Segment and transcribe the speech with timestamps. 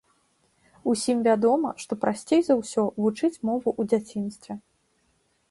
[0.93, 4.53] Усім вядома, што прасцей за ўсё вучыць мову ў дзяцінстве.